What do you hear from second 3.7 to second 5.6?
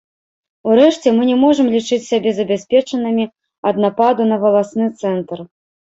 ад нападу на валасны цэнтр.